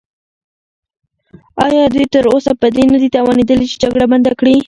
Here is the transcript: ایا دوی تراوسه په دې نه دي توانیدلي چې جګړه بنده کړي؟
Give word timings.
ایا 1.63 1.83
دوی 1.93 2.05
تراوسه 2.13 2.51
په 2.61 2.67
دې 2.75 2.83
نه 2.93 2.97
دي 3.01 3.09
توانیدلي 3.15 3.65
چې 3.71 3.75
جګړه 3.83 4.05
بنده 4.11 4.31
کړي؟ 4.39 4.55